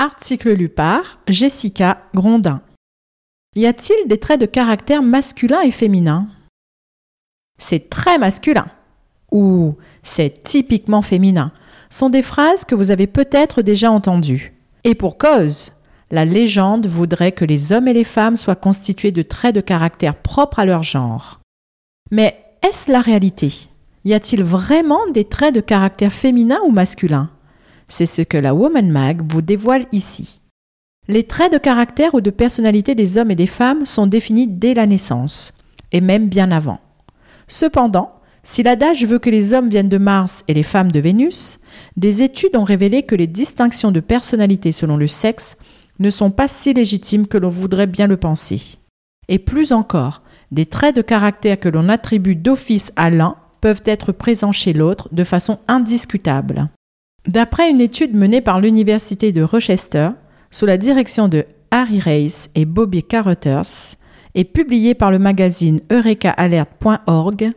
[0.00, 2.62] Article lu par Jessica Grondin.
[3.54, 6.26] Y a-t-il des traits de caractère masculin et féminin?
[7.58, 8.68] C'est très masculin
[9.30, 11.52] ou c'est typiquement féminin
[11.90, 14.54] sont des phrases que vous avez peut-être déjà entendues.
[14.84, 15.72] Et pour cause,
[16.10, 20.16] la légende voudrait que les hommes et les femmes soient constitués de traits de caractère
[20.16, 21.40] propres à leur genre.
[22.10, 23.68] Mais est-ce la réalité?
[24.06, 27.28] Y a-t-il vraiment des traits de caractère féminin ou masculin?
[27.90, 30.40] C'est ce que la Woman Mag vous dévoile ici.
[31.08, 34.74] Les traits de caractère ou de personnalité des hommes et des femmes sont définis dès
[34.74, 35.58] la naissance,
[35.90, 36.78] et même bien avant.
[37.48, 38.12] Cependant,
[38.44, 41.58] si l'adage veut que les hommes viennent de Mars et les femmes de Vénus,
[41.96, 45.56] des études ont révélé que les distinctions de personnalité selon le sexe
[45.98, 48.78] ne sont pas si légitimes que l'on voudrait bien le penser.
[49.28, 54.12] Et plus encore, des traits de caractère que l'on attribue d'office à l'un peuvent être
[54.12, 56.70] présents chez l'autre de façon indiscutable.
[57.26, 60.10] D'après une étude menée par l'Université de Rochester,
[60.50, 63.96] sous la direction de Harry Race et Bobby Carothers,
[64.34, 67.52] et publiée par le magazine eurekaalert.org,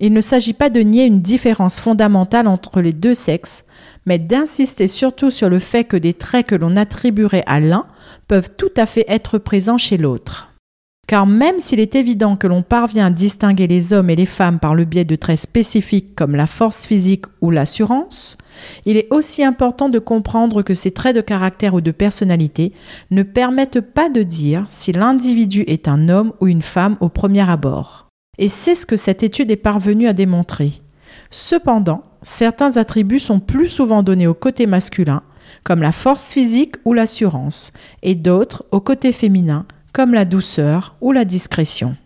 [0.00, 3.64] il ne s'agit pas de nier une différence fondamentale entre les deux sexes,
[4.06, 7.86] mais d'insister surtout sur le fait que des traits que l'on attribuerait à l'un
[8.28, 10.47] peuvent tout à fait être présents chez l'autre.
[11.08, 14.58] Car même s'il est évident que l'on parvient à distinguer les hommes et les femmes
[14.58, 18.36] par le biais de traits spécifiques comme la force physique ou l'assurance,
[18.84, 22.74] il est aussi important de comprendre que ces traits de caractère ou de personnalité
[23.10, 27.48] ne permettent pas de dire si l'individu est un homme ou une femme au premier
[27.48, 28.08] abord.
[28.36, 30.72] Et c'est ce que cette étude est parvenue à démontrer.
[31.30, 35.22] Cependant, certains attributs sont plus souvent donnés au côté masculin,
[35.64, 37.72] comme la force physique ou l'assurance,
[38.02, 41.96] et d'autres au côté féminin, comme la douceur ou la discrétion.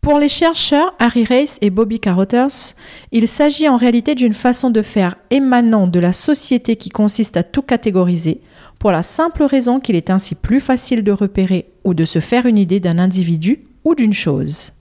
[0.00, 2.74] Pour les chercheurs Harry Race et Bobby Carothers,
[3.12, 7.42] il s'agit en réalité d'une façon de faire émanant de la société qui consiste à
[7.42, 8.40] tout catégoriser,
[8.78, 12.46] pour la simple raison qu'il est ainsi plus facile de repérer ou de se faire
[12.46, 14.72] une idée d'un individu ou d'une chose.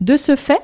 [0.00, 0.62] De ce fait,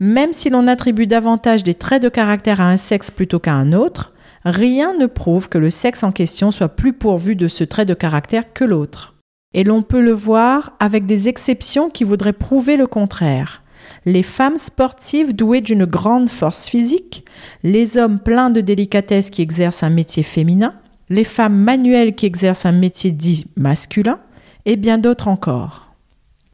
[0.00, 3.72] même si l'on attribue davantage des traits de caractère à un sexe plutôt qu'à un
[3.72, 4.12] autre,
[4.44, 7.94] rien ne prouve que le sexe en question soit plus pourvu de ce trait de
[7.94, 9.14] caractère que l'autre.
[9.52, 13.62] Et l'on peut le voir avec des exceptions qui voudraient prouver le contraire.
[14.04, 17.24] Les femmes sportives douées d'une grande force physique,
[17.62, 20.74] les hommes pleins de délicatesse qui exercent un métier féminin,
[21.08, 24.20] les femmes manuelles qui exercent un métier dit masculin,
[24.66, 25.92] et bien d'autres encore.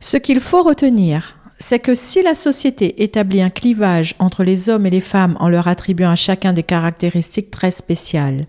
[0.01, 4.87] Ce qu'il faut retenir, c'est que si la société établit un clivage entre les hommes
[4.87, 8.47] et les femmes en leur attribuant à chacun des caractéristiques très spéciales,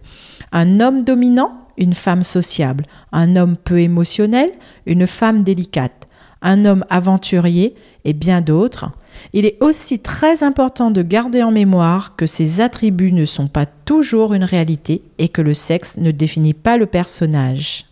[0.52, 4.52] un homme dominant, une femme sociable, un homme peu émotionnel,
[4.86, 6.08] une femme délicate,
[6.42, 8.92] un homme aventurier et bien d'autres,
[9.34, 13.66] il est aussi très important de garder en mémoire que ces attributs ne sont pas
[13.66, 17.86] toujours une réalité et que le sexe ne définit pas le personnage.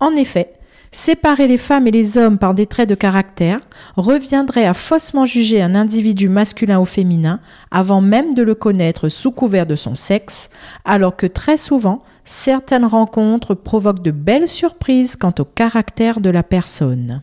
[0.00, 0.57] En effet,
[0.90, 3.60] Séparer les femmes et les hommes par des traits de caractère
[3.96, 7.40] reviendrait à faussement juger un individu masculin ou féminin
[7.70, 10.48] avant même de le connaître sous couvert de son sexe,
[10.84, 16.42] alors que très souvent, certaines rencontres provoquent de belles surprises quant au caractère de la
[16.42, 17.22] personne.